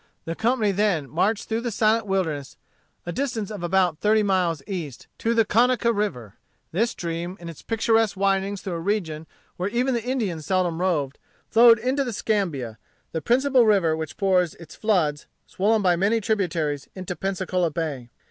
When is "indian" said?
10.03-10.41